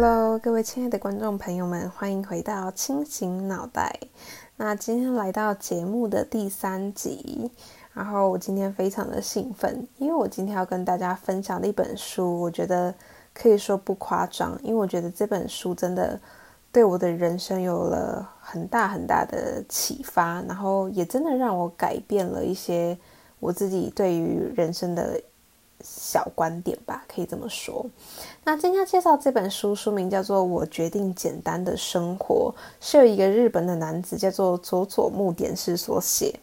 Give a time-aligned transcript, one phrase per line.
[0.00, 3.98] Hello，各位亲爱的观众朋友们，欢迎回到清醒脑袋。
[4.56, 7.50] 那今天来到节目的第三集，
[7.92, 12.94] 然后我今天非常的兴奋，因为我今天要跟大家分享的一本书，我觉得
[13.34, 16.20] 可以说不夸张，因为我觉得这本书真的
[16.70, 22.96] 对我的人生有了很大很大的启发，然后也真的让我改变了一些
[23.40, 25.20] 我自己对于人生的。
[25.84, 27.86] 小观点吧，可以这么说。
[28.44, 36.34] 那今天介绍这本书，书名叫做《我决定简单的生活》，是由一个日本的男子叫做佐佐木典士所写。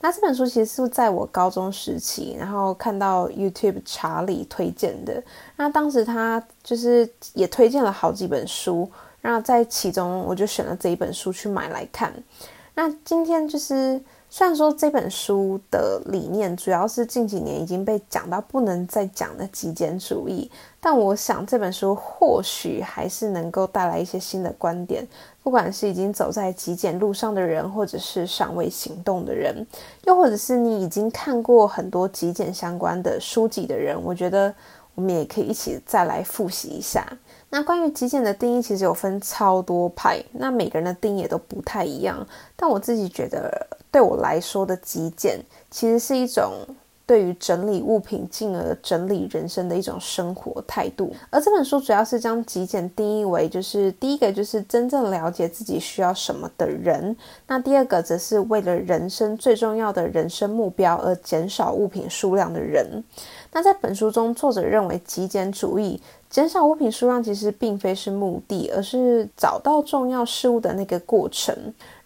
[0.00, 5.22] 那这本书其实是在我高中时期，然后看到 YouTube 查理推荐的。
[5.56, 12.12] 那当时他就是也推荐了好几本书，然后在其中我就选了这一本书去买来看。
[12.74, 14.02] 那今天就是。
[14.32, 20.48] 虽然说这本书的理念主要是近几年已经被讲到不能再讲的极简主义，
[20.80, 25.04] 但我想这本书或许还是能够带来一些新的观点，
[25.42, 29.66] 不管是已经走在极简路上的人，或者是尚未行动的人，
[30.04, 34.54] 又或者是你已经看过很多极简相关的书籍的人，我觉得
[34.94, 37.04] 我们也可以一起再来复习一下。
[37.52, 42.24] 那关于极简的定义，其实有分超多派，那每个人的定义也都不太一样。
[42.54, 46.52] 但我自己觉得，对我来说的极简，其实是一种
[47.06, 51.12] 对于整理物品，进而整理人生的一种生活态度。
[51.28, 57.16] 而这本书主要是将极简定义为，就是第一个就是真正了解自己需要什么的人，
[57.48, 63.02] 那第二个则是为了人生最重要的人生目标而减少物品数量的人。
[63.52, 66.00] 那在本书中，作者认为极简主义。
[66.30, 71.52] 减少物品数量其实并非是目的，而是找到重要事物的那个过程。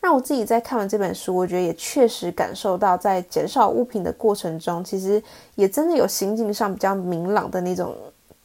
[0.01, 5.23] 让我自己在看完这本书，我觉得也确实感受到，在减少物品的过程中，其实
[5.57, 7.95] 也真的有心境上比较明朗的那种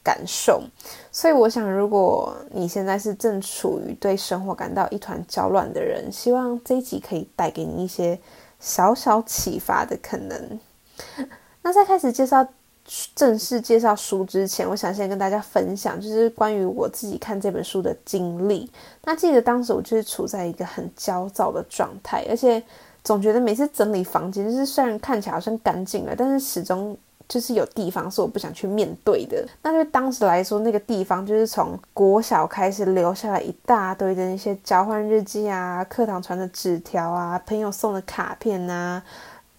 [0.03, 0.61] 感受。
[1.13, 8.19] 所以，我想，如果你现在是正处于对生活感到一团焦乱的人，希望这一集可以带给你一些
[8.59, 10.59] 小小启发的可能。
[11.63, 12.45] 那在开始介绍。
[13.13, 18.69] 正式介绍书之前，我想先跟大家分享，就是关于我自己看这本书的经历。
[19.03, 22.61] 那记得当时我就是处在一个很焦躁的状态，而且
[23.03, 29.47] 总觉得每次整理房间，就是虽然看起来好像干净了，但是始终就是有地方是我不想去面对的。
[29.61, 39.03] 那对当时来说，那个地方就是从国小开始留下来一大堆的那些交换日记啊、课堂传的纸条啊、朋友送的卡片啊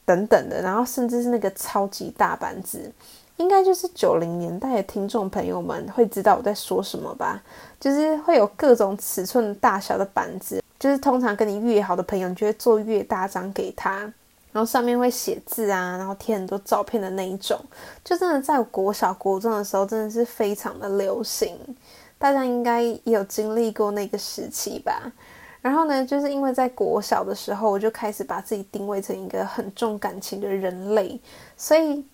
[0.05, 2.91] 等等的，然后甚至是那个超级大板子。
[3.41, 7.43] 应该就是九零年代的听众朋友们会知道我在说什么吧？
[7.81, 14.01] 就是会有各种尺寸大小的板子，就是通常跟你越好的朋友，你就会做越大张给他，
[14.53, 17.59] 然后上面会写字啊，然后贴很多照片的那一种。
[18.05, 21.57] 就真的在国小国中的时候，真的是非常的流行，
[22.19, 25.11] 大家应该也有经历过那个时期吧？
[25.63, 31.19] 然后呢，就是因为在国小的时候，我就开始把自己定位成一个很重感情的人类，
[31.57, 32.05] 所以。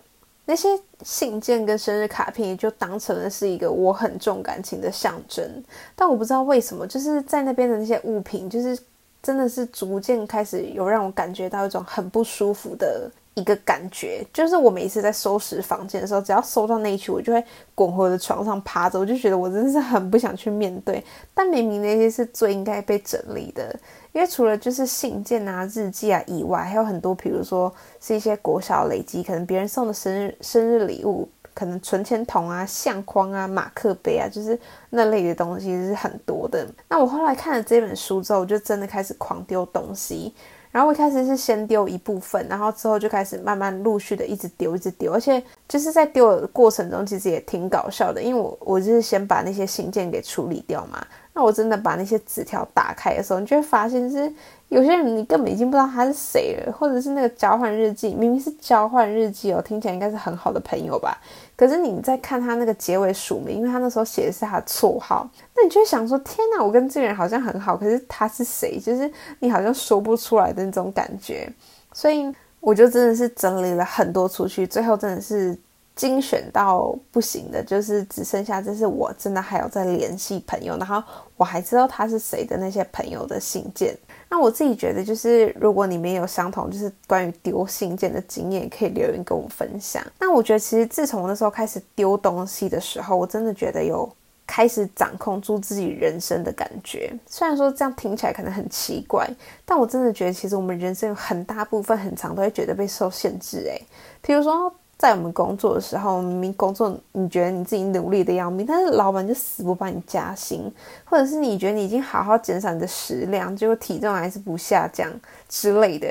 [0.49, 0.69] 那些
[1.03, 5.45] 信件跟生日卡片也就当成了是一个我很重感情的象征，
[5.93, 8.79] 但我不知道为什么，就是在那边的那些物品，就是
[9.21, 14.25] 真的是逐渐开始有让我感觉到一种很不舒服的一个感觉。
[14.31, 17.43] 就是我每一次在收拾房间的时候，只要收到那一区，我就会
[17.75, 21.03] 滚回我的床上趴着，我就觉得我真的是很不想去面对。
[21.33, 23.77] 但明明那些是最应该被整理的。
[24.17, 36.67] 因为除了就是信件啊、日记啊以外，还有很多，比如说是一些国小累积，可能别人送的生日生日礼物，可能存钱筒啊、相框啊、马克杯啊，就是那类的东西是很多的。
[36.89, 40.33] 那我后来看了这本书之后，我就真的开始狂丢东西。
[40.71, 51.03] 然后我一开始是先丢一部分，然后之后就开始慢慢陆续的一直丢，一直丢，而且就是在丢的过程中，其实也挺搞笑的，因为我我就是先把那些信件给处理掉嘛。
[51.37, 54.33] 那我真的把那些纸条打开的时候，你就会发现是
[54.69, 61.15] 有些人你根本已经不知道他是谁了，或者是那个交换日记明明是交换日记哦，听起来应该是很好的朋友吧？
[61.55, 68.79] 可是你在看他那个结尾署名，因为他那时候写的是他的绰号，那你就会想说：天哪，我跟这个人好像很好，可是他是谁？
[68.79, 69.07] 就是
[69.37, 71.47] 你好像说不出来的那种感觉。
[71.93, 75.55] 所以我就真的是整理了很多出去，最后真的是。
[75.97, 81.03] 精选到不行的，就是只剩下这是我真的还有在联系朋友，然后
[81.35, 83.97] 我还知道他是谁的那些朋友的信件。
[84.29, 90.03] 那我自己觉得，就是如果你们有相同就是关于丢信件的经验，可以留言跟我分享。
[90.19, 94.07] 那我觉得其实自从那时候开始丢东西的时候，我真的觉得有
[94.45, 97.11] 开始掌控住自己人生的感觉。
[97.25, 99.27] 虽然说这样听起来可能很奇怪，
[99.65, 103.63] 但我真的觉得其实我们人生有很大部分很长都会觉得被受限制。
[103.65, 103.81] 诶，
[104.21, 104.71] 比如说。
[104.97, 110.71] 在我们工作的时候，明明工作你觉得你自己努力的要命，但是老板就死不帮你加薪，
[111.05, 115.07] 或者是你觉得你已经好好减少你的食量，结果体重还是不下降
[115.47, 116.07] 之类的。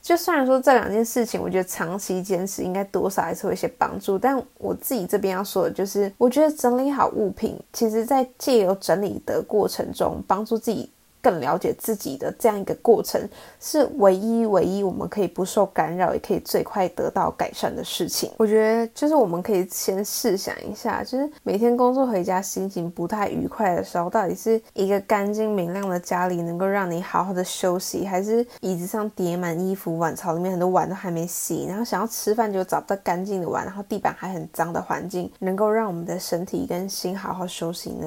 [0.00, 10.90] 就虽然说这两件事情，我觉得长期坚持应该多少还是会有些帮助，但我自己这边要说的就是，我觉得整理好物品，其实在借由整理的过程中，帮助自己。
[11.22, 13.20] 更了解自己的这样一个过程，
[13.60, 18.30] 是唯一唯一我们可以不受干扰，也可以最快得到改善的事情。
[18.38, 38.06] 我觉得就是我们可以先试想一下，就是每天工作回家心情不太愉快的时候，到底是一个干净明亮的家里能够让你好好的休息，还是椅子上叠满衣服，碗槽里面很多碗都还没洗，然后想要吃饭就找不到干净的碗，然后地板还很脏的环境，能够让我们的身体跟心好好休息呢？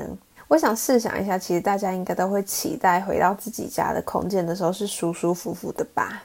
[0.54, 6.22] 我想试想一下，其实大家应该都会期待回到自己家的空间的时候是舒舒服服的吧？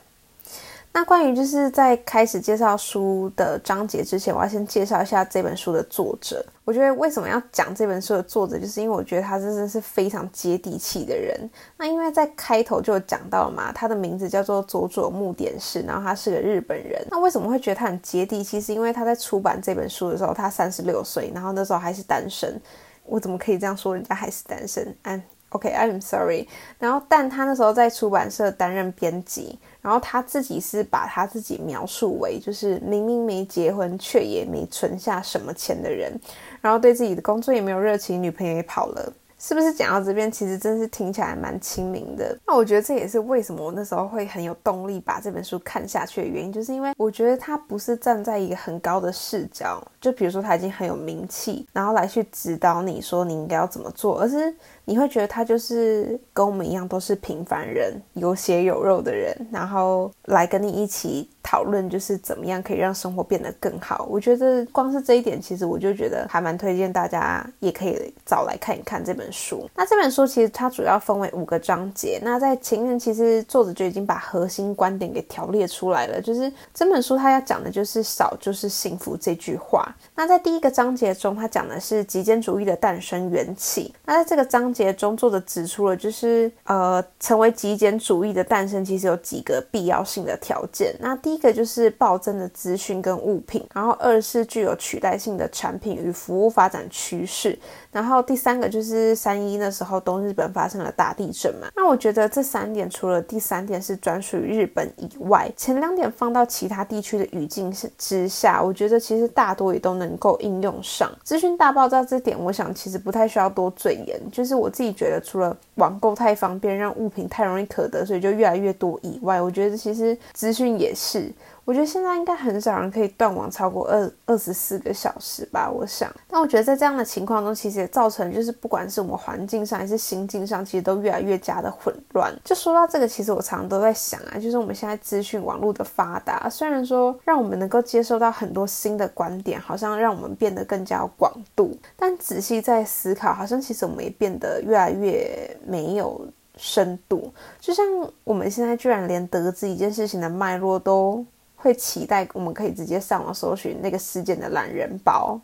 [0.92, 6.44] 那关于就是在开始介绍书的章节之前，我要先介绍一下这本书的作者。
[6.66, 11.48] 我觉得为什么要讲这本书的作者，就是因为我觉得他真的是非常接地气的人。
[11.78, 17.02] 那因为在开头就讲到了嘛，他的名字叫做佐佐木典士，然后他是个日本人。
[17.10, 18.60] 那为什么会觉得他很接地气？
[18.60, 22.60] 是因为他在出版这本书的时候，他三十六岁，然后那时候还是单身。
[23.08, 23.94] 我怎么可以这样说？
[23.94, 24.94] 人家还是单身。
[25.02, 26.46] 嗯，OK，I'm sorry。
[26.78, 36.12] 然后，但他那时候在出版社担任编辑，然后他自己是把他自己描述为就是明明没结婚却也没存下什么钱的人，
[36.60, 39.12] 然后对自己的工作也没有热情，女朋友也跑了。
[39.38, 42.36] 是不是讲到这边，其实真是听起来蛮亲民的？
[42.46, 54.54] 那我觉得这也是为什么我那时候会很有动力把这本书看下去的原因，就是因为我觉得他不是站在一个很高的视角，就比如说他已经很有名气，然后来去指导你说你应该要怎么做，而是。
[54.88, 64.06] 你会觉得他就是跟我们一样都是平凡人，有血有肉的人，然后来跟你一起讨论，就是怎么样可以让生活变得更好。
[64.08, 69.68] 我觉得光是这一点，其实我就觉得还蛮推荐大家也可以找来看一看这本书。
[69.76, 72.18] 那这本书其实它主要分为五个章节。
[72.22, 79.86] 那在前面其实作者就已经把核心观点给条列出来了，就是这本书它要讲的就是少就是幸福这句话。
[80.14, 83.94] 那在第一个章节中，它讲的是极简主义的诞生缘起。
[84.06, 90.94] 那在这个章节中，作者指出了，就是呃，成为极简主义的诞生，其实有几个必要性的条件。
[91.00, 97.58] 那第一个就是暴增的资讯跟物品，然后二是具有取代性的产品与服务发展趋势。
[97.90, 111.10] 然后第三个就是三一那时候东日本发生了大地震嘛，那我觉得这三点除了第三点是专属于日本以外，前两点放到其他地区的语境之下，我觉得其实大多也都能够应用上。
[111.24, 121.32] 资讯大爆炸这点，我想其实不太需要多赘言，就是我自己觉得除了网购太方便，让物品太容易可得，所以就越来越多以外，我觉得其实资讯也是。
[121.68, 126.10] 我觉得现在应该很少人可以断网超过二二十四个小时吧，我想。
[126.26, 132.34] 但我觉得在这样的情况中，其实也造成就是不管是我们环境上还是心境上，其实都越来越加的混乱。
[132.42, 146.26] 就说到这个，其实我常常都在想啊，就是我们现在资讯网络的发达，虽然说让我们能够接受到很多新的观点，好像让我们变得更加广度，但仔细在思考，好像其实我们也变得越来越没有
[146.56, 147.30] 深度。
[147.60, 147.84] 就像
[148.24, 151.22] 我们现在居然连得知一件事情的脉络都。
[151.60, 155.38] 会期待我们可以直接上网搜寻那个事件的懒人包，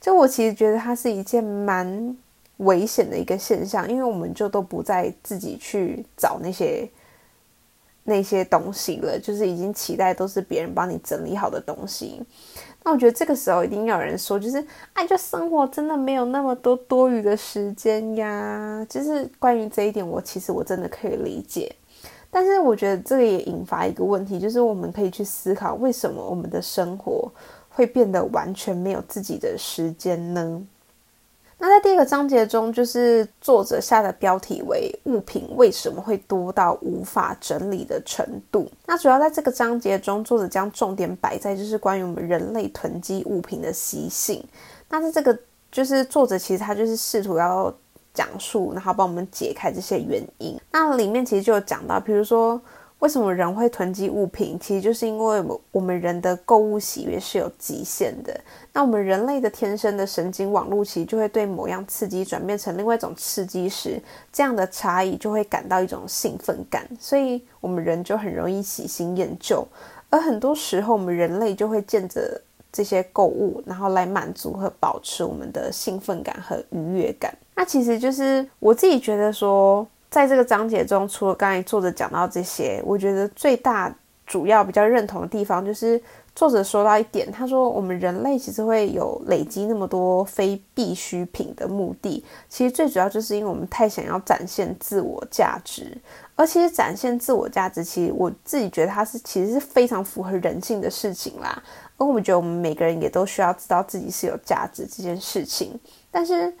[0.00, 2.16] 就我其实觉得它是一件蛮
[2.56, 6.88] 危险的一个现象，因为我们就都不再自己去找那些
[8.02, 12.22] 那些东西了，就是已经期待都是别人帮你整理好的东西。
[12.82, 14.64] 那我觉得这个时候一定要有人说，就是
[14.94, 18.86] 哎，就生活真的没有那么多多余的时间呀。
[18.88, 21.74] 就是关于这一点，我其实我真的可以理解。
[22.36, 27.32] 但是我觉得这个也引发一个问题，就是我们可以去思考，为什么我们的生活
[27.70, 30.62] 会变得完全没有自己的时间呢？
[31.56, 38.70] 那在第一个章节中，就是作者下的标题为“物品为什么会多到无法整理的程度”。
[38.84, 44.44] 那主要在这个章节中，作者将重点摆在就是关于我们人类囤积物品的习性。
[44.90, 45.38] 那在这个
[45.72, 47.74] 就是作者其实他就是试图要。
[48.16, 50.58] 讲述，然后帮我们解开这些原因。
[50.72, 52.60] 那里面其实就有讲到，比如说
[53.00, 58.34] 为什么人会囤积物品，其实就是因为我们人的购物喜悦是有极限的。
[58.72, 64.00] 那我们人类的天生的神经网络其实就会对某样刺激转变成另外一种刺激时，
[64.32, 69.66] 这样的差异就会感到一种兴奋感，所以我们人就很容易喜新厌旧。
[70.08, 72.40] 而很多时候，我们人类就会见着
[72.72, 77.36] 这些购物，然后来满足和保持我们的兴奋感和愉悦感。
[77.58, 83.92] 那其实就是我自己觉得说，在这个章节中，除了刚才作者讲到这些，我觉得最大
[84.26, 85.98] 主要比较认同的地方，就是
[86.34, 95.96] 作者说到一点，他说我们人类其实会有累积那么多非必需品的目的，其实最主要就是因为我们太想要展现自我价值，
[96.34, 101.62] 而其实展现自我价值，其实我自己觉得它是其实是非常符合人性的事情啦。
[101.96, 106.52] 而我们觉得我们每个人也都需要知道自己是有价值这件事情，但是。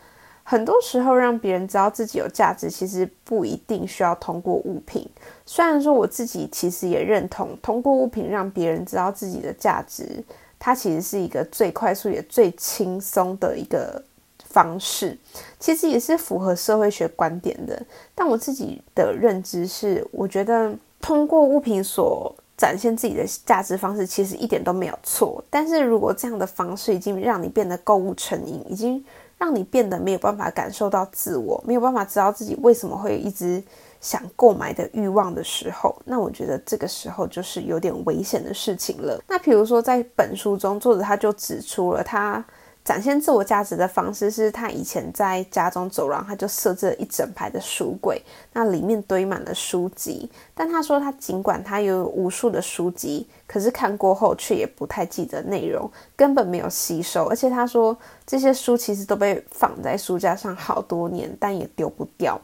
[0.48, 5.04] 很多时候，让别人知道自己有价值，其实不一定需要通过物品。
[5.44, 10.22] 虽然说我自己其实也认同，通过物品让别人知道自己的价值，
[10.56, 14.00] 它其实是一个最快速也最轻松的一个
[14.38, 15.18] 方式。
[15.58, 17.82] 其实也是符合社会学观点的。
[18.14, 25.44] 但我自己的认知是，我觉得通过物品所展现自己的价值方式，其实一点都没有错。
[25.50, 29.04] 但是如果这样的方式已经让你变得购物成瘾，已经
[29.38, 33.62] 让你变得没有办法感受到自我，没有办法知道自己为什么会一直
[34.00, 39.22] 想购买的欲望的时候，那我觉得这个时候就是有点危险的事情了。
[39.28, 42.44] 那比如说在本书中，作者他就指出了他。
[42.86, 50.30] 展现自我价值的方式是他以前在家中走廊，他就设置了一整排的书柜，那里面堆满了书籍。
[50.54, 57.24] 但他说，他尽管他有无数的书籍，可是看过后却也不太记得内容，根本没有吸收。
[57.24, 62.40] 而且他说，这些书其实都被放在书架上好多年，但也丢不掉。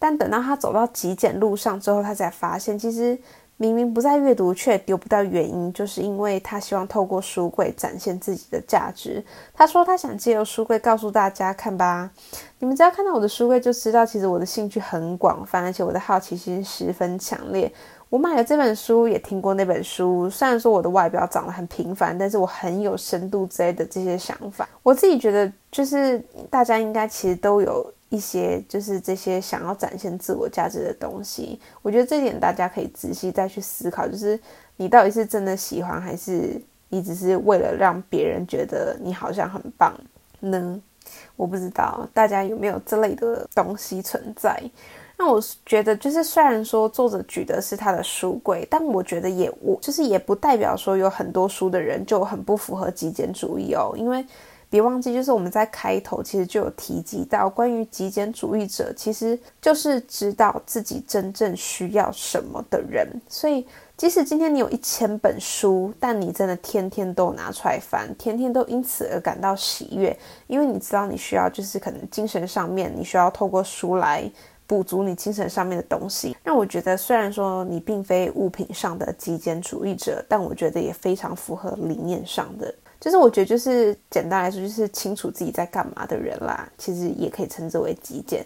[0.00, 3.16] 但等到他走到极简路上之后，他才发现，其实。
[3.58, 9.24] 明明不在阅读，却丢不到原因，就是因为他希望透过书柜展现自己的价值。
[9.54, 12.10] 他说他想借由书柜告诉大家，看吧，
[12.58, 17.72] 你们只要看到我的书柜，就知道其实我的兴趣很广泛，而且我的好奇心十分强烈。
[18.10, 20.28] 我买了这本书，也听过那本书。
[20.28, 24.68] 虽然说我的外表长得很平凡，但是我很有深度之类的这些想法。
[24.82, 27.90] 我自己觉得，就是大家应该其实都有。
[28.16, 34.40] 一些就是这些想要展现自我价值的东西，我觉得这点大家可以仔细再去思考，就是
[34.78, 36.58] 你到底是真的喜欢，还是
[36.88, 39.92] 你只是为了让别人觉得你好像很棒
[40.40, 40.80] 呢？
[41.36, 44.58] 我不知道大家有没有这类的东西存在。
[45.18, 54.24] 那我觉得，就是虽然说作者举的是他的书柜，但我觉得也我就是也不代表说有很多书的人就很不符合极简主义哦，因为。
[54.68, 63.08] 别忘记，就是我们在开头其实就有提及到，关于极简主义者，其实就是知道自己真正需要什么的人。
[63.28, 70.14] 所以，即使今天你有一千本书，但你真的天天都拿出来翻，天天都因此而感到喜悦，
[70.48, 74.28] 因为你知道你需要，就是可能精神上面你需要透过书来
[74.66, 76.36] 补足你精神上面的东西。
[76.42, 82.74] 让我觉得，虽然说你并非物品上的极简主义者，但我觉得也非常符合理念上的。
[83.00, 88.44] 就是我觉得，就是简单来说，就是清楚自己在干嘛的人啦，其实也可以称之为极简。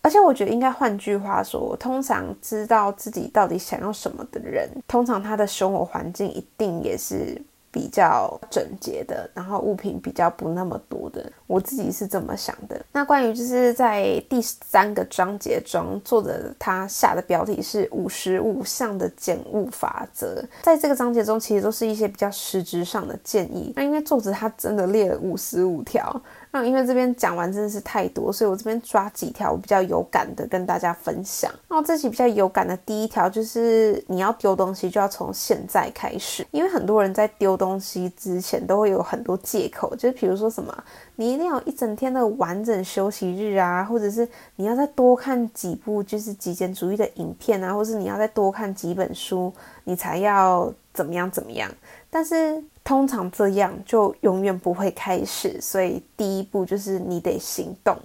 [0.00, 7.40] 而且我觉得，应该换句话说，通常知道自己到底想要什么的人，通常他的生活环境一定也是。
[7.72, 12.80] 比较整洁的，然后物品比较不那么多的，我自己是这么想的。
[12.92, 23.72] 那关于就是在第三个章节中，作者他下的标题是五十五项的减物法则，在这个章节中，其实都是一些比较实质上的建议。
[23.74, 26.22] 那因为作者他真的列了五十五条。
[26.52, 31.50] 那因为这边讲完真的是太多，所以我这边抓几条我比较有感的跟大家分享。
[31.66, 40.72] 那我自己比较有感的第一条就是你要丢东西就要从现在开始，因为很多人在丢东西之前都会有很多借口，就是比如说什么
[41.16, 49.50] 你一定要一整天的完整休息日啊，或者是你要再多看几部就是极简主义的影片啊，或是你要再多看几本书，
[49.84, 51.70] 你才要怎么样怎么样。
[52.10, 57.96] 但是通常这样就永远不会开始，所以第一步就是你得行动，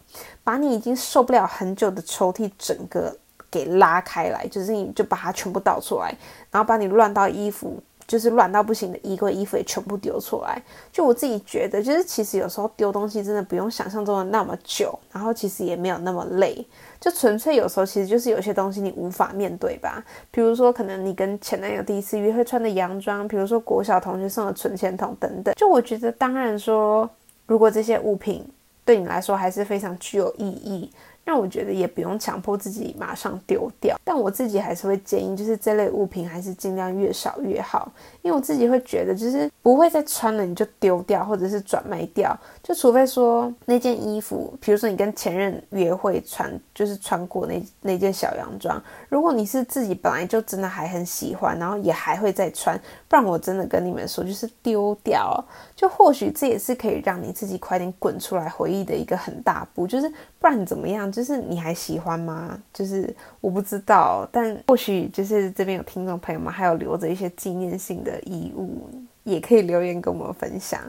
[0.44, 3.15] 把你已经受不了很久的抽屉整个
[3.51, 6.15] 给拉开来，就是你就把它全部倒出来，
[6.51, 7.82] 然后把你乱到衣服。
[8.07, 10.61] 就是乱到不行的衣柜，衣服也全部丢出来。
[10.93, 16.65] 就我自己觉得，就是其实有时候丢东西真的不用想象中的那么久，然后其实也没有那么累。
[16.99, 20.03] 就纯粹有时候其实就是有些东西你无法面对吧。
[20.31, 25.53] 比如说，可能你跟前男友第一次约会穿的洋装，比如说国小同学送的存钱筒等等。
[25.55, 27.07] 就我觉得，当然说，
[27.45, 28.43] 如果这些物品
[28.85, 30.89] 对你来说还是非常具有意义。
[31.27, 37.91] 那我觉得也不用强迫自己马上丢掉，但我自己还是会建议，就是这类物品还是尽量越少越好，
[38.22, 52.79] 因为我自己会觉得，就是不会再穿了你就丢掉或者是转卖掉，就除非说那件衣服，比如说你跟前任约会穿，就是穿过那那件小洋装，如果你是自己本来就真的还很喜欢，然后也还会再穿，
[53.10, 55.43] 不然我真的跟你们说，就是丢掉，
[55.75, 61.12] 就或许这也是可以让你自己快点滚出来回忆的一个很大步，就是不然怎么样？
[61.12, 62.58] 就是你还喜欢吗？
[62.74, 68.88] 就是我不知道，但或许就是这边有听众朋友们还有留着一些纪念性的衣物，
[69.24, 70.79] 也可以留言跟我们分享。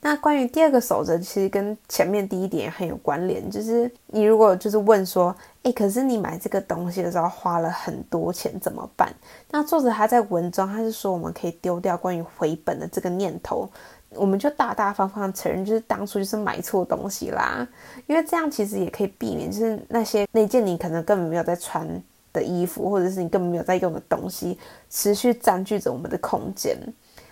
[0.00, 5.34] 那关于第二个守则，其实跟前面第一点很有关联，就是你如果就是问说，
[5.64, 9.12] 哎，可是你买这个东西的时候花了很多钱怎么办？
[9.50, 13.68] 那作者他在文中他是说，我们可以丢掉关于回本的这个念头，
[14.10, 17.66] 我们就大大方方承认，就是当初就是买错东西啦，
[18.06, 21.86] 因为这样其实也可以避免，就是那些那件你可能根本没有在穿
[22.32, 26.76] 的衣服，或者是你根本没有在用的东西，持续占据着我们的空间。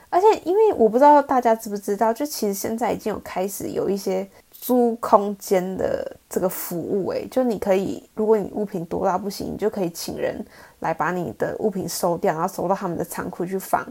[0.09, 10.43] 而且，因为我不知道大家知不知道，就其实现在已经有开始有一些租空间的这个服务，诶，就你可以，如果你物品多到不行，你就可以请人
[10.79, 13.85] 来把你的物品收掉，然后收到他们的仓库去放。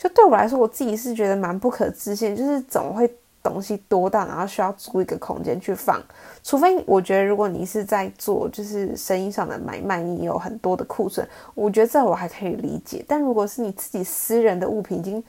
[0.00, 6.00] 就对我来说，我自己是觉得蛮不可置信，就是怎么会东西多到然后需要租一个空间去放？
[6.42, 13.04] 除非我觉得，如果你是在做就是生意上的买卖，你有很多的库存，我觉得这我还可以理解。
[13.06, 15.22] 但如果是你自己私人的物品，已经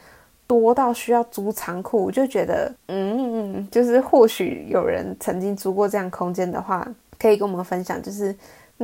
[0.47, 6.87] 多到需要租仓库，我就觉得，嗯，就是或许有人曾经租过这样空间的话，
[7.19, 8.33] 可以跟我们分享，就是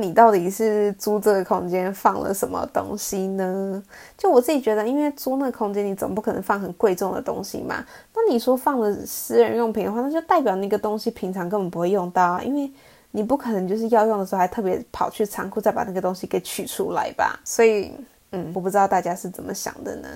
[0.00, 3.82] 你到底是租这个空间放了什么东西呢？
[4.16, 7.84] 就我自己觉得，因为租那个空间，你总不可能放很贵重的东西嘛。
[8.14, 12.72] 那你说放了私人用品的话，那就代表那个东西平常根本不会用到啊，因为
[13.10, 17.40] 你不可能就是要用的时候还特别跑去仓库再把那个东西给取出来吧。
[17.44, 17.92] 所以，
[18.30, 20.08] 嗯，我不知道大家是怎么想的呢？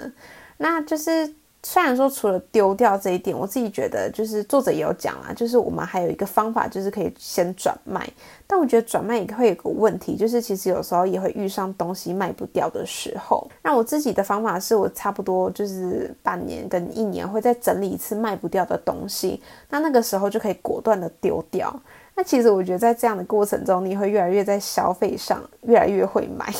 [0.58, 1.34] 那就是。
[1.64, 8.04] 虽然说除了丢掉这一点，我自己觉得就是作者也有讲啦，就是我们还有一个方法，就是可以先转卖。
[8.48, 13.48] 但我觉得转卖也会有个问题，就是其实有时候也会遇上东西卖不掉的时候。
[13.62, 19.40] 那我自己的方法是我差不多就是半年跟一年会再整理一次卖不掉的东西，
[19.70, 21.72] 那那个时候就可以果断的丢掉。
[22.14, 26.52] 那其实我觉得在这样的过程中，你会越来越在消费上越来越会买。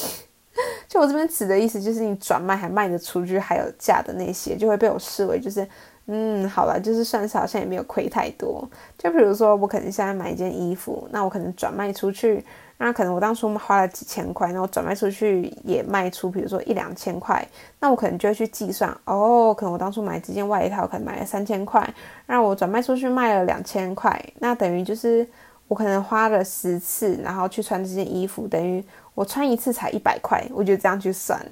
[0.86, 5.66] 就我这边指的意思，就是你转卖还卖得出去，还有价的那些，就会被我视为就是，
[6.06, 8.68] 嗯，好了，就是算是好像也没有亏太多。
[8.98, 12.44] 就比如说，我可能现在买一件衣服，那我可能转卖出去，
[12.76, 17.42] 那可能我当初花了几千块，那我转卖出去也卖出，比如说一两千块，
[17.80, 21.88] 那我可能就会去计算，哦，可能我当初买这件外套可能买了三千块，
[22.26, 25.26] 那我转卖出去卖了两千块，那等于就是
[25.68, 28.84] 我可能花了十次，然后去穿这件衣服，等于。
[29.14, 31.44] 我穿一次才一百块，我觉得这样去算，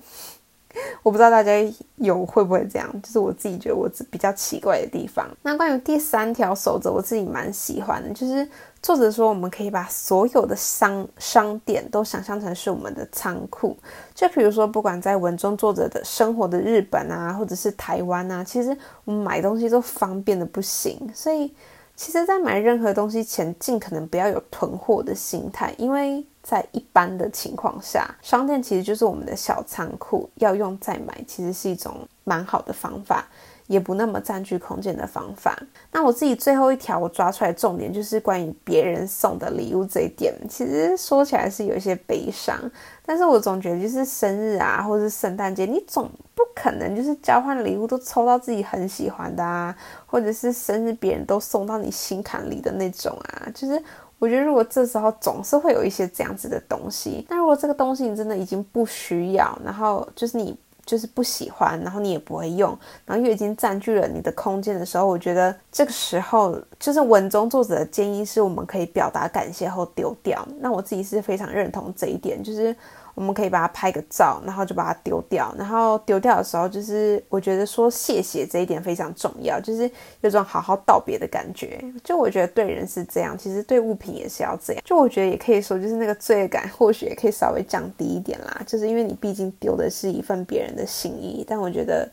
[1.02, 1.52] 我不知道大家
[1.96, 5.28] 有会不会这样，就是我自己觉得我比较奇怪的地方。
[5.42, 8.48] 那关于第三条守则，我自己蛮喜欢的，就是
[8.80, 13.76] 作者说我们可以把所有的商商店都想象成是我们的仓库，
[14.14, 21.52] 就比如说不管在文中作者的生活的日本啊，或者是台湾啊，其实我们买东西都方便的不行，所以
[21.94, 26.24] 其实，在买任何东西前，尽可能不要有囤货的心态，因为。
[26.50, 33.24] 在一般的情况下，商店其实就是我们的小仓库，要用再买，其实是一种蛮好的方法，
[33.68, 35.56] 也不那么占据空间的方法。
[35.92, 42.58] 那我自己最后一条我抓出来重点就是关于别人送的礼物这一点，其实说起来是有一些悲伤，
[43.06, 49.72] 但是我总觉得就是生日啊，或者是圣诞节，你总不可能就是交换礼物都抽到自己很喜欢的啊，
[50.04, 53.80] 或者是生日别人都送到你心坎里的那种啊，就是。
[54.20, 60.56] 我觉得如果这时候总是会有一些这样子的东西，那如果这个东西你真的已经不需要，然后就是你
[60.86, 70.46] 就是不喜欢，然后你也不会用，然后又已经占据了你的空间的时候，我觉得这个时候就是文中作者的建议是我们可以表达感谢后丢掉。
[70.60, 72.76] 那我自己是非常认同这一点，就是。
[73.14, 75.54] 我们可以把它拍个照，然后就把它丢掉。
[75.58, 81.82] 然后丢掉的时候，就是我觉得说谢谢这一点非常重要，就是有种好好道别的感觉。
[82.04, 84.82] 就我觉得对人是这样，其实对物品也是要这样。
[84.84, 88.62] 就我觉得也可以说，就是那个罪恶感或许也可以稍微降低一点啦。
[88.66, 92.08] 就是因为你毕竟丢的是一份别人的心意，但我觉得。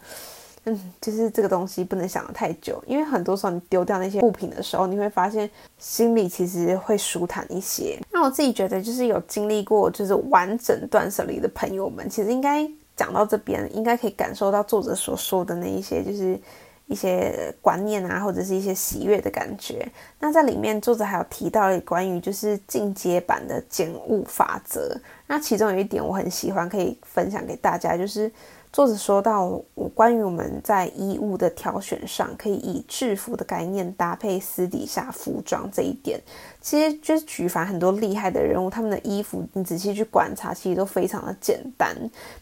[0.69, 5.49] 嗯，就是这个东西不能想的太久，因为很多时候你丢掉那些物品的时候，你会发现
[5.80, 7.97] 心里其实会舒坦一些。
[8.12, 16.38] 那我自己觉得，就是有经历过就是完整断舍离的朋友们，其实应该讲到这边，应该可以感受到作者所说的那一些，就是
[16.88, 19.89] 一些观念啊，或者是一些喜悦的感觉。
[20.19, 24.99] 那在里面，作者还有提到了关于就是进阶版的减物法则。
[25.27, 28.30] 那其中有一点我很喜欢，可以分享给大家，就是。
[28.77, 29.59] 作者说到，
[29.95, 36.21] 关于我们在衣物的挑选上，可以以制服的概念搭配私底下服装这一点，
[36.61, 41.91] 其实就是举凡很多厉害的人物，他们的衣服你仔细去观察，其实都非常的简单。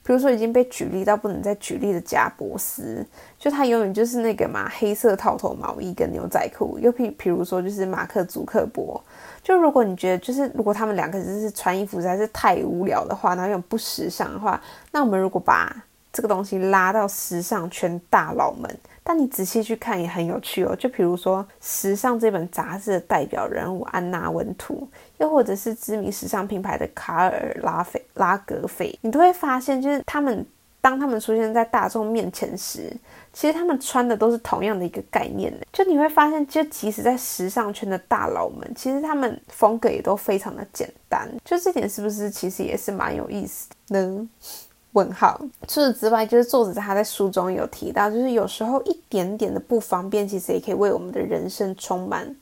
[0.03, 3.05] 比如说已经被举例到不能再举例的贾伯斯，
[3.39, 6.77] 就他永远就是那个嘛黑色套头毛衣跟牛仔裤。
[6.81, 9.01] 又譬比如说就是马克·祖克伯，
[9.41, 15.73] 就如果你觉得就是如果他们两个就是穿衣服实在是太无聊的话，然后又不时尚的话，那我们如果把
[16.15, 18.73] 这个东西拉到时尚圈大佬们，
[19.04, 20.73] 但你仔细去看也很有趣哦。
[20.73, 30.45] 就比如说《时尚》这本杂志的代表人物安娜温图，又或者是知名时尚品牌的卡尔拉菲拉格菲，你都会发现，就是他们
[30.80, 32.89] 当他们出现在大众面前时，
[33.34, 35.65] 其实他们穿的都是同样的一个概念呢。
[35.73, 41.30] 就你会发现，就即使在时尚圈的大佬们，其实他们风格也都非常的简单。
[41.43, 44.30] 就这点是不是其实也是蛮有意思的呢？
[44.95, 45.39] 问号。
[45.67, 52.36] 除此之外，就是作者他在书中有提到，就是有时候一点点的不方便，其实也可以为我们的人生充满，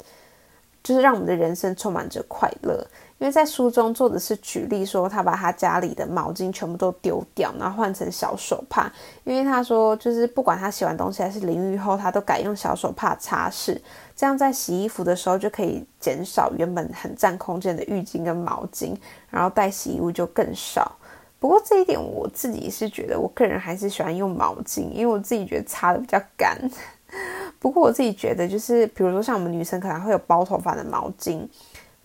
[0.84, 2.88] 就是让我们的人生充满着快乐。
[3.20, 8.92] 因为在书中，作者是举例说，他把他家里的毛巾全部都丢掉，然后换成小手帕。
[9.24, 13.80] 因为他说，就是不管他洗完东西还是淋浴后，他都改用小手帕擦拭，
[14.14, 18.94] 这样在洗衣服的时候就可以减少原本很占空间的浴巾跟毛巾，
[19.30, 20.92] 然后带洗衣物就更少。
[21.44, 26.58] 不过这一点我自己是觉得，我个人还是喜欢用毛巾，因为我自己觉得擦的比较干。
[27.60, 31.46] 不过我自己觉得，就是比如说像我们女生可能会有包头发的毛巾，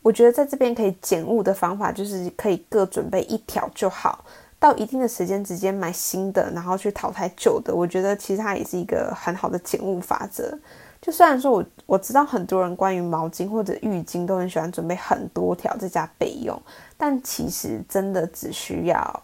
[0.03, 4.25] 我觉得在这边可以减物的方法就是可以各准备一条就好，
[4.59, 7.73] 到一定的时间直接买新的，然后去淘汰旧的。
[7.73, 10.59] 我觉得其实它也是一个很好的减物法则。
[11.01, 16.61] 就虽然说我我知道很多人关于毛巾或者浴巾都很喜欢准备很多条在家备用，
[16.97, 19.23] 但其实真的只需要。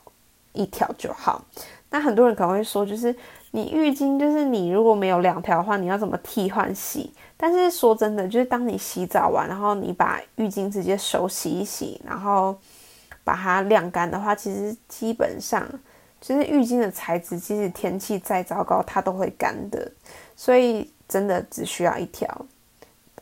[0.55, 1.45] 一条就好。
[1.91, 3.15] 那很多人可能会说，就是
[3.53, 7.13] 你浴巾，就是你如果没有两条的话，你要怎么替换洗？
[7.37, 12.57] 但是说真的，就是当你洗澡完，然后你把浴巾直接手洗一洗，然后
[13.23, 15.65] 把它晾干的话，其实基本上，
[16.21, 19.91] 其实浴巾的材质，即使天气再糟糕，它都会干的。
[20.35, 22.47] 所以真的只需要一条。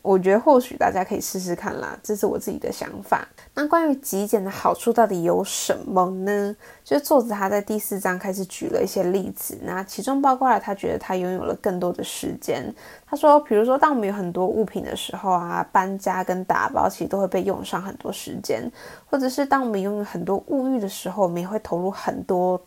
[0.02, 3.26] 我觉得或许大家可以试试看啦，这是我自己的想法。
[3.54, 6.56] 那关于极简的好处到底有什么呢？
[6.82, 12.74] 就是作者他在第四章开始举了一些例子，那其中包括了他觉得他拥有了更多的时间。
[13.06, 18.68] 他说，比如说当我们有很多物品的时候啊，搬家跟打包其实都会被用上很多时间，
[19.08, 22.60] 或者是当我们拥有很多物欲的时候，我们也会投入很多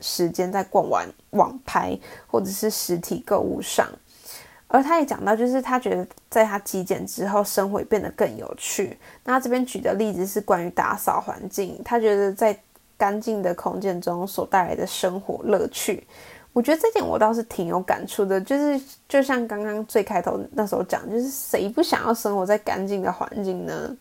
[0.00, 3.88] 时间在逛完网拍或者是实体购物上。
[4.74, 8.98] 而他也讲到，就是他觉得在他极简之后，生活变得更有趣。
[9.22, 12.58] 那这边举的例子是关于打扫环境，他觉得在
[12.96, 16.02] 干净的空间中所带来的生活乐趣。
[16.54, 23.94] 我觉得这点我倒是挺有感触的，就是就像刚刚最开头那时候讲，就是谁不想要生活在干净的环境呢？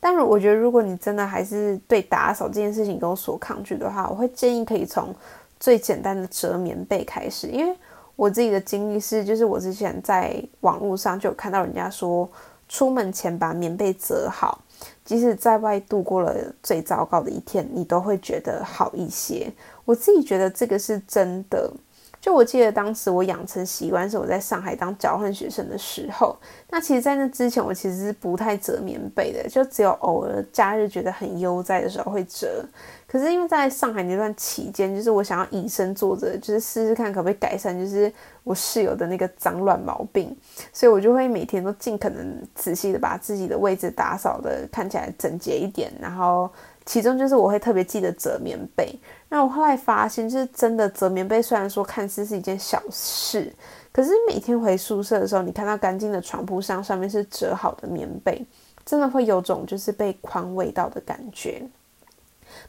[0.00, 5.14] 但我觉得，如果你真的还是对打扫这件事情有所抗拒的话，我会建议可以从
[5.58, 7.74] 最简单的折棉被开始，因为。
[8.20, 12.30] 我自己的经历是，就是我之前在网络上就有看到人家说，
[12.68, 14.60] 出门前把棉被折好，
[15.06, 19.50] 即使在外度过了最糟糕的一天，你都会觉得好一些。
[19.86, 21.72] 我自己觉得这个是真的。
[22.20, 26.36] 就我记得当时我养成习惯是我在上海当交换学生的时候，
[26.68, 32.64] 那其实，在那之前我其实是不太折棉被的，就只有偶尔假日觉得很悠哉的时候会折。
[33.06, 38.12] 可是因为在上海那段期间，就是我想要以身作则，就是试试看可不可以改善，就是
[38.44, 40.36] 我室友的那个脏乱毛病，
[40.72, 45.90] 所以我就会每天都尽可能仔细的把自己的位置打扫的看起来整洁一点。
[46.00, 46.48] 然后
[46.90, 48.92] 其中就是我会特别记得折棉被。
[49.28, 53.54] 那我后来发现，就是真的折棉被，虽然说看似是一件小事，
[53.92, 58.44] 可是每天回宿舍的时候，你看到干净的床铺上上面是折好的棉被，
[58.84, 61.62] 真的会有种就是被宽慰到的感觉。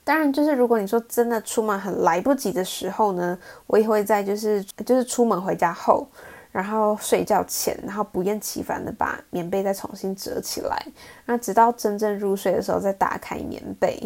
[0.04, 6.08] 当然，就是如果你说真的出门很来不及的时候呢，我也会在就是就是出门回家后，
[6.52, 10.86] 然后睡觉前，然后不厌其烦的把棉被再重新折起来，
[11.26, 14.00] 那直到真正入睡的时候再打开棉被。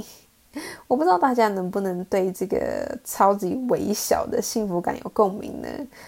[0.87, 5.67] 我不知道大家能不能对这个超级微小的幸福感有共鸣呢？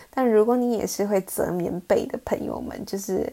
[0.10, 3.30] 但如果你也是会折棉被的朋友们，就是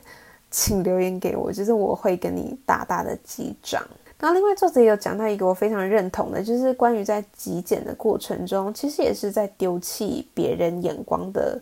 [0.50, 3.80] 请留言给我，就是我会跟你大大的击掌。
[4.18, 11.60] 然后，另外作者也有讲到一个我非常认同的，就是关于在极简的过程中，其实也是在丢弃别人眼光的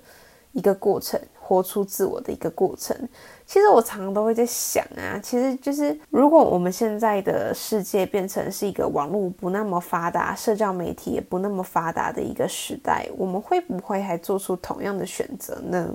[0.53, 2.97] 一个过程，活出自我的一个过程。
[3.45, 15.91] 其实我常常都会在想啊，其实就是如果我们现在的世界变成是一个网络不那么发达、社交媒体也不那么发达的一个时代，我们会不会还做出同样的选择呢？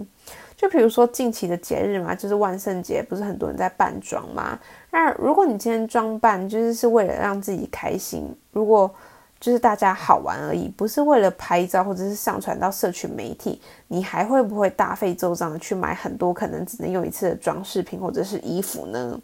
[0.55, 4.59] 就比如说近期的节日嘛，就是万圣节，不是很多人在扮装吗？
[4.91, 8.93] 那如果你今天装扮就是是为了让自己开心，如果
[9.39, 19.19] 就是大家好玩而已，不是为了拍照或者是上传到社群媒体，你还会不会大费周章的去买很多可能只能用一次的装饰品或者是衣服呢？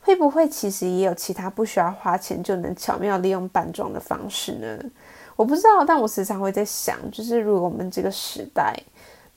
[0.00, 4.78] 会不会其实也有其他不需要花钱就能巧妙利用扮装的方式呢？
[5.36, 8.74] 我不知道，但我时常会在想，就是如果我们这个时代。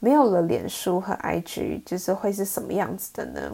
[0.04, 3.52] 没有了脸书和 IG，就是会是什么样子的呢？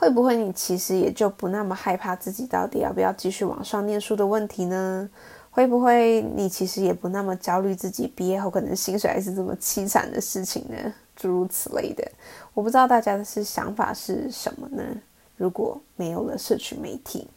[0.00, 5.06] 会不会你其实也就不那么害怕自己到底要不要继续往上念书的问题呢？
[5.50, 10.94] 会不会你其实也不那么焦虑自己毕业后可能薪水还是这么凄惨的事情呢？
[11.14, 12.10] 诸如此类的，
[12.54, 14.82] 我不知道大家的是想法是什么呢？
[15.36, 17.28] 如果没有了社群媒体。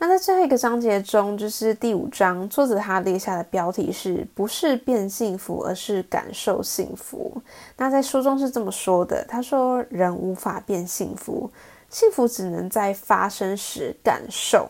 [0.00, 7.42] 那在最后一个章节中，就是第五章，作者他列下的标题是不是变幸福，而是感受幸福。
[7.76, 11.50] 那在书中是这么说的：他说，人无法变幸福，
[11.90, 14.68] 幸福只能在发生时感受，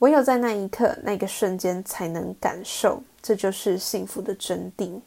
[0.00, 5.00] 唯有在那一刻、那个瞬间才能感受，这就是幸福的真谛。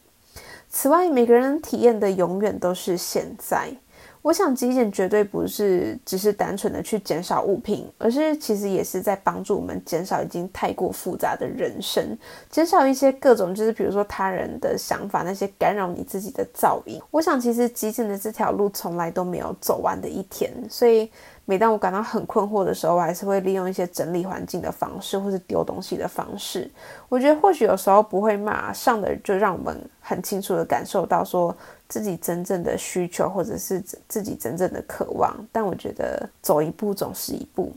[0.70, 3.74] 此外，每个人体验的永远都是现在。
[4.22, 12.18] 我想极简绝对不是只是单纯的去减少物品，而是其实也是在帮助我们减少已经太过复杂的人生，
[12.50, 17.02] 减少一些各种就是比如说他人的想法那些干扰你自己的噪音。
[17.12, 21.10] 我想其实极简的这条路从来都没有走完的一天，所以。
[21.50, 26.70] 每当我感到很困惑的时候，我还是会利用一些整理环境的方式，或是丢东西的方式。
[27.08, 31.56] 我觉得或许有时候不会马上的就让我们很清楚的感受到说
[31.89, 35.36] 自己真正的需求，或者是自己真正的渴望。
[35.52, 37.71] 但我觉得走一步总是一步，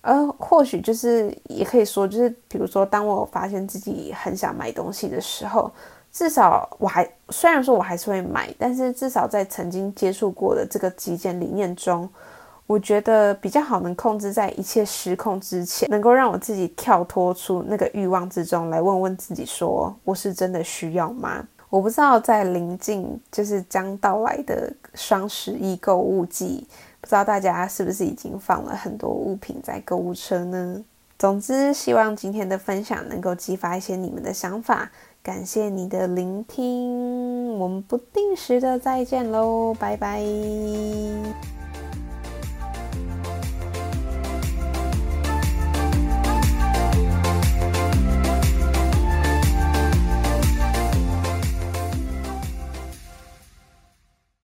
[0.00, 5.70] 而或许就是也可以说，就是比如说，当我发现自己很想买东西的时候，
[6.12, 12.08] 至少我还虽然说我还是会买，但是至少在曾经接触过的这个极简理念中。
[12.66, 21.42] 我觉得比较好，能控制在一切失控之前，能够让我自己跳脱出那个欲望之中，来问问自己：说我是真的需要吗？
[21.70, 26.66] 我不知道在临近就是将到来的双十一购物季，
[27.00, 30.82] 不知道大家是不是已经放了很多物品在购物车呢？
[31.18, 34.90] 总之，希望今天的分享能够激发一些你们的想法。
[35.20, 40.22] 感谢你的聆听，我们不定时的再见喽，拜拜。